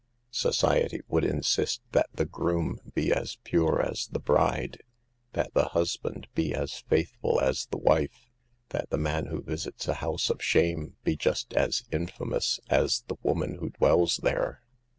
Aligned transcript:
Society 0.31 1.01
would 1.09 1.23
insist 1.23 1.79
that 1.91 2.09
the 2.11 2.25
groom 2.25 2.79
be 2.95 3.13
as 3.13 3.37
pure 3.43 3.79
as 3.83 4.07
the 4.07 4.17
bride; 4.19 4.81
that 5.33 5.53
the 5.53 5.65
husband 5.77 6.25
be 6.33 6.55
as 6.55 6.79
faithful 6.89 7.39
as 7.39 7.67
the 7.67 7.77
wife; 7.77 8.31
that 8.69 8.89
the 8.89 8.97
man 8.97 9.27
who 9.27 9.43
visits 9.43 9.87
a 9.87 9.93
house 10.01 10.31
of 10.31 10.41
shame 10.41 10.95
be 11.03 11.15
just 11.15 11.53
as 11.53 11.83
infamous 11.91 12.59
as 12.67 13.03
the 13.09 13.17
woman 13.21 13.57
who 13.59 13.69
dwells 13.69 14.19
there. 14.23 14.63